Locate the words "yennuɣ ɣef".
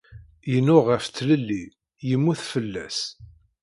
0.51-1.05